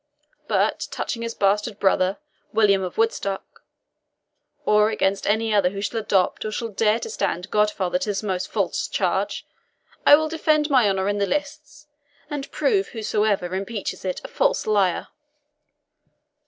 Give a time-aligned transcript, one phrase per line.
[0.47, 2.17] But touching his bastard brother,
[2.51, 3.63] William of Woodstock,
[4.65, 8.23] or against any other who shall adopt or shall dare to stand godfather to this
[8.23, 9.45] most false charge,
[10.03, 11.85] I will defend my honour in the lists,
[12.31, 15.09] and prove whosoever impeaches it a false liar."